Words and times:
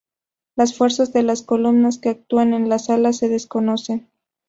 Las 0.55 0.75
fuerzas 0.75 1.13
de 1.13 1.21
las 1.21 1.43
columnas 1.43 1.99
que 1.99 2.09
actúan 2.09 2.55
en 2.55 2.69
las 2.69 2.89
alas 2.89 3.17
se 3.17 3.29
desconocen. 3.29 4.09